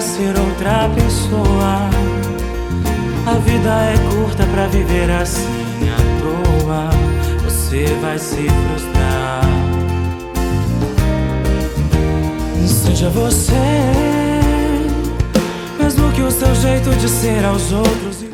[0.00, 1.90] ser outra pessoa.
[3.26, 6.90] A vida é curta pra viver assim à toa.
[7.44, 9.42] Você vai se frustrar.
[12.66, 13.52] Seja você,
[15.78, 18.24] mesmo que o seu jeito de ser aos outros.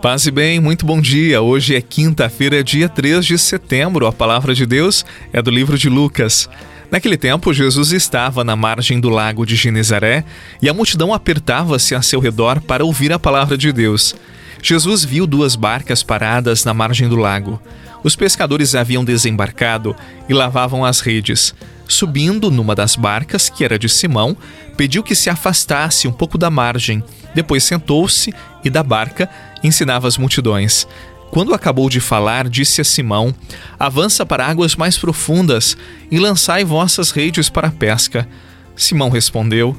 [0.00, 1.40] Paz e bem, muito bom dia.
[1.40, 4.06] Hoje é quinta-feira, dia 3 de setembro.
[4.06, 6.48] A palavra de Deus é do livro de Lucas.
[6.90, 10.24] Naquele tempo, Jesus estava na margem do lago de Genezaré
[10.62, 14.14] e a multidão apertava-se a seu redor para ouvir a palavra de Deus.
[14.62, 17.60] Jesus viu duas barcas paradas na margem do lago.
[18.02, 19.96] Os pescadores haviam desembarcado
[20.28, 21.54] e lavavam as redes.
[21.86, 24.36] Subindo numa das barcas, que era de Simão,
[24.76, 27.02] pediu que se afastasse um pouco da margem.
[27.34, 28.32] Depois sentou-se
[28.64, 29.28] e da barca
[29.62, 30.86] ensinava as multidões.
[31.34, 33.34] Quando acabou de falar, disse a Simão:
[33.76, 35.76] Avança para águas mais profundas
[36.08, 38.28] e lançai vossas redes para a pesca.
[38.76, 39.76] Simão respondeu: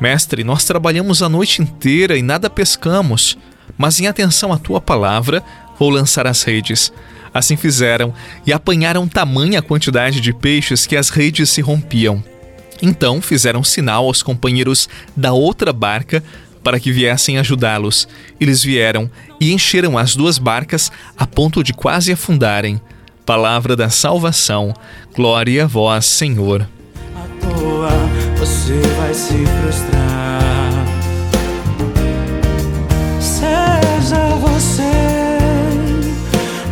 [0.00, 3.38] Mestre, nós trabalhamos a noite inteira e nada pescamos,
[3.78, 5.44] mas em atenção à tua palavra,
[5.78, 6.92] vou lançar as redes.
[7.32, 8.12] Assim fizeram
[8.44, 12.20] e apanharam tamanha quantidade de peixes que as redes se rompiam.
[12.82, 16.20] Então fizeram sinal aos companheiros da outra barca
[16.66, 18.08] para que viessem ajudá-los.
[18.40, 19.08] Eles vieram
[19.40, 22.80] e encheram as duas barcas a ponto de quase afundarem.
[23.24, 24.74] Palavra da salvação.
[25.14, 26.66] Glória a vós, Senhor.
[27.14, 27.88] À toa
[28.36, 30.72] você vai se frustrar.
[33.20, 35.38] Seja você,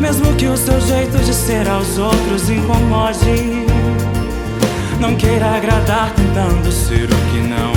[0.01, 3.65] mesmo que o seu jeito de ser aos outros incomode.
[5.01, 7.74] Não queira agradar tentando ser o que não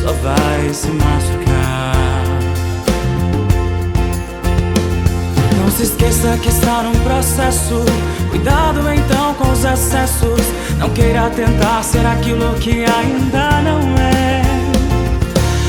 [0.00, 2.24] só vai se machucar.
[5.58, 7.84] Não se esqueça que está num processo.
[8.30, 10.40] Cuidado então com os excessos.
[10.78, 14.42] Não queira tentar ser aquilo que ainda não é.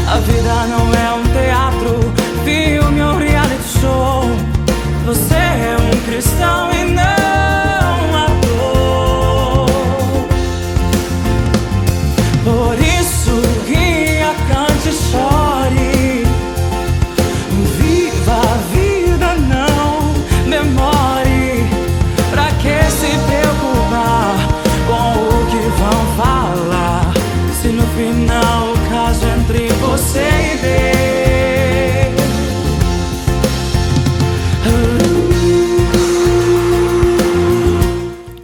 [0.08, 2.11] A vida não é um teatro,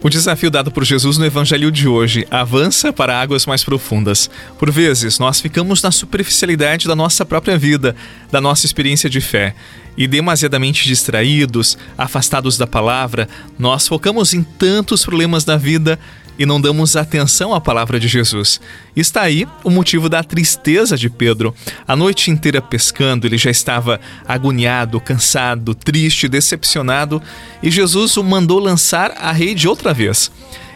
[0.08, 4.30] O desafio dado por Jesus no Evangelho de hoje avança para águas mais profundas.
[4.58, 7.94] Por vezes, nós ficamos na superficialidade da nossa própria vida,
[8.30, 9.54] da nossa experiência de fé.
[9.98, 15.98] E demasiadamente distraídos, afastados da palavra, nós focamos em tantos problemas da vida
[16.38, 18.60] e não damos atenção à palavra de Jesus.
[18.94, 21.54] Está aí o motivo da tristeza de Pedro.
[21.86, 27.20] A noite inteira pescando, ele já estava agoniado, cansado, triste, decepcionado,
[27.62, 30.30] e Jesus o mandou lançar a rede outra vez.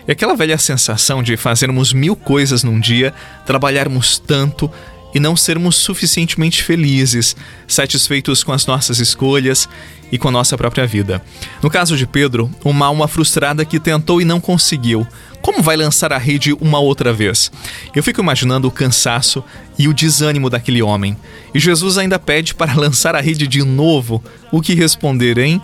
[0.06, 3.14] E aquela velha sensação de fazermos mil coisas num dia,
[3.46, 4.68] trabalharmos tanto,
[5.14, 7.36] e não sermos suficientemente felizes,
[7.66, 9.68] satisfeitos com as nossas escolhas
[10.10, 11.22] e com a nossa própria vida.
[11.62, 15.06] No caso de Pedro, uma alma frustrada que tentou e não conseguiu.
[15.42, 17.50] Como vai lançar a rede uma outra vez?
[17.94, 19.42] Eu fico imaginando o cansaço
[19.76, 21.16] e o desânimo daquele homem.
[21.52, 24.22] E Jesus ainda pede para lançar a rede de novo.
[24.52, 25.60] O que responder, hein?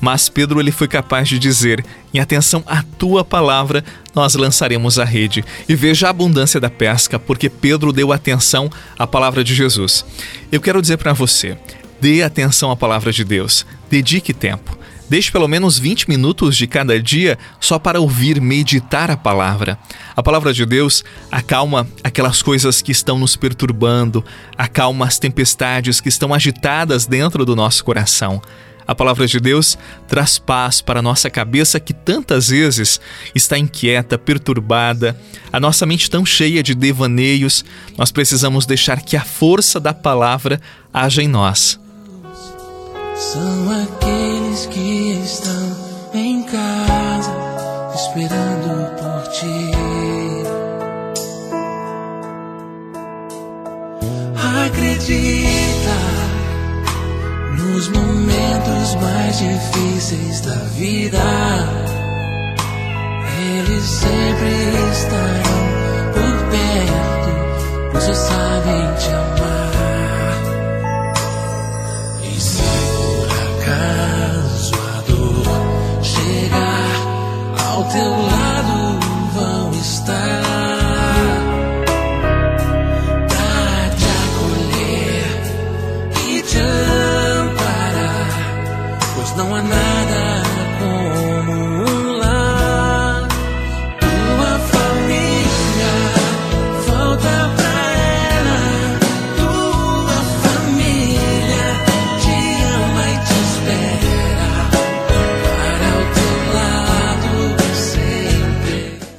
[0.00, 1.84] Mas Pedro ele foi capaz de dizer:
[2.14, 3.84] em atenção à tua palavra,
[4.14, 5.44] nós lançaremos a rede.
[5.68, 10.04] E veja a abundância da pesca, porque Pedro deu atenção à palavra de Jesus.
[10.52, 11.56] Eu quero dizer para você:
[12.00, 14.78] dê atenção à palavra de Deus, dedique tempo.
[15.08, 19.78] Deixe pelo menos 20 minutos de cada dia só para ouvir, meditar a palavra.
[20.16, 24.24] A palavra de Deus acalma aquelas coisas que estão nos perturbando,
[24.58, 28.42] acalma as tempestades que estão agitadas dentro do nosso coração.
[28.86, 29.76] A palavra de Deus
[30.06, 33.00] traz paz para a nossa cabeça que tantas vezes
[33.34, 35.16] está inquieta, perturbada,
[35.52, 37.64] a nossa mente tão cheia de devaneios.
[37.96, 40.60] Nós precisamos deixar que a força da palavra
[40.92, 41.80] haja em nós.
[43.18, 45.76] São aqueles que estão
[46.12, 47.32] em casa
[47.94, 49.72] esperando por ti.
[54.66, 55.96] Acredita
[57.56, 61.18] nos momentos mais difíceis da vida,
[63.40, 64.50] eles sempre
[64.92, 65.62] estarão
[66.12, 69.45] por perto, pois sabem te amar.
[77.96, 78.25] till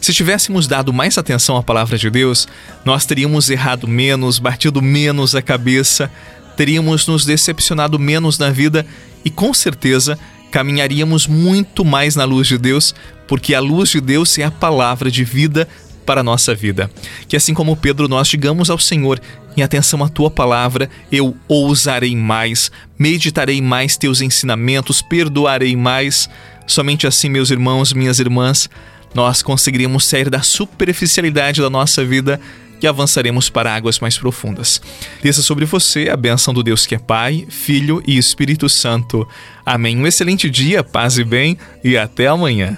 [0.08, 2.48] Se tivéssemos dado mais atenção à palavra de Deus,
[2.86, 6.10] nós teríamos errado menos, batido menos a cabeça,
[6.56, 8.86] teríamos nos decepcionado menos na vida
[9.26, 10.18] e com certeza
[10.50, 12.96] caminharíamos muito mais na luz de Deus,
[13.28, 15.68] porque a luz de Deus é a palavra de vida
[16.06, 16.90] para a nossa vida.
[17.28, 19.20] Que assim como Pedro, nós digamos ao Senhor:
[19.58, 26.30] em atenção à tua palavra, eu ousarei mais, meditarei mais teus ensinamentos, perdoarei mais.
[26.66, 28.70] Somente assim, meus irmãos, minhas irmãs,
[29.14, 32.40] nós conseguiremos sair da superficialidade da nossa vida
[32.82, 34.82] e avançaremos para águas mais profundas.
[35.22, 39.28] Desça sobre você a bênção do Deus que é Pai, Filho e Espírito Santo.
[39.66, 39.98] Amém.
[39.98, 42.78] Um excelente dia, paz e bem e até amanhã.